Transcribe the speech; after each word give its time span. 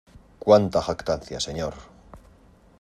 ¡cuánta 0.45 0.81
jactancia, 0.81 1.39
señor! 1.39 1.75